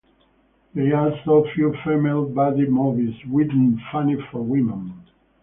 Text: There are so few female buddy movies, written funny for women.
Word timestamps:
There 0.73 0.97
are 0.97 1.11
so 1.25 1.45
few 1.53 1.75
female 1.85 2.25
buddy 2.25 2.65
movies, 2.67 3.13
written 3.27 3.79
funny 3.91 4.17
for 4.31 4.41
women. 4.41 4.99